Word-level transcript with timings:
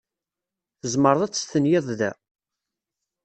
Tzemreḍ 0.81 1.21
ad 1.23 1.31
testenyiḍ 1.33 1.85
da? 1.99 2.11